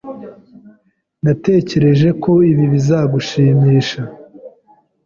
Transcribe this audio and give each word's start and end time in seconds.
Natekereje 1.23 2.09
ko 2.23 2.31
ibi 2.51 2.65
bizagushimisha. 2.73 4.01